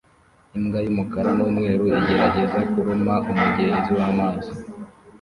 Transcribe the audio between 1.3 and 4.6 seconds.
n'umweru igerageza kuruma umugezi w'amazi